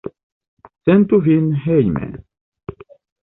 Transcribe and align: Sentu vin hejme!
Sentu 0.85 1.19
vin 1.27 1.45
hejme! 1.65 2.09